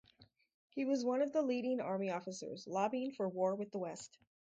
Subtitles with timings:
[0.71, 4.17] He was one of the leading Army officers lobbying for war with the West.